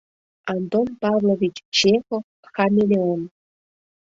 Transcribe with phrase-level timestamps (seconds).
[0.53, 2.21] Антон Павлович ЧЕХОВ
[2.53, 3.21] «ХАМЕЛЕОН»